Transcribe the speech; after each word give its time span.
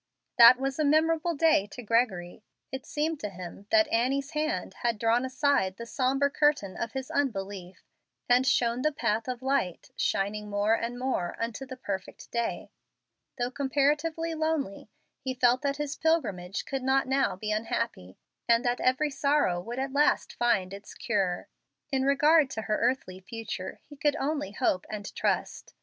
That 0.39 0.59
was 0.59 0.79
a 0.79 0.83
memorable 0.83 1.35
day 1.35 1.67
to 1.73 1.83
Gregory. 1.83 2.41
It 2.71 2.87
seemed 2.87 3.19
to 3.19 3.29
him 3.29 3.67
that 3.69 3.87
Annie's 3.89 4.31
hand 4.31 4.73
had 4.81 4.97
drawn 4.97 5.23
aside 5.25 5.77
the 5.77 5.85
sombre 5.85 6.31
curtain 6.31 6.75
of 6.75 6.93
his 6.93 7.11
unbelief, 7.11 7.83
and 8.27 8.47
shown 8.47 8.81
the 8.81 8.91
path 8.91 9.27
of 9.27 9.43
light 9.43 9.91
shining 9.95 10.49
more 10.49 10.73
and 10.73 10.97
more 10.97 11.35
unto 11.39 11.67
the 11.67 11.77
perfect 11.77 12.31
day. 12.31 12.71
Though 13.37 13.51
comparatively 13.51 14.33
lonely, 14.33 14.89
he 15.19 15.35
felt 15.35 15.61
that 15.61 15.77
his 15.77 15.95
pilgrimage 15.95 16.65
could 16.65 16.81
not 16.81 17.07
now 17.07 17.35
be 17.35 17.51
unhappy, 17.51 18.17
and 18.49 18.65
that 18.65 18.81
every 18.81 19.11
sorrow 19.11 19.61
would 19.61 19.77
at 19.77 19.93
last 19.93 20.33
find 20.33 20.73
its 20.73 20.95
cure. 20.95 21.47
In 21.91 22.05
regard 22.05 22.49
to 22.49 22.63
her 22.63 22.79
earthly 22.79 23.19
future 23.19 23.79
he 23.87 23.95
could 23.97 24.15
only 24.15 24.51
hope 24.53 24.87
and 24.89 25.13
trust. 25.13 25.75